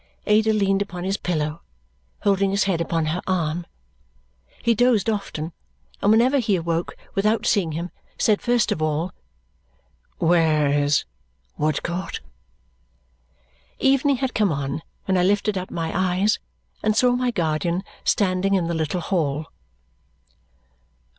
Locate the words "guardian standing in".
17.29-18.65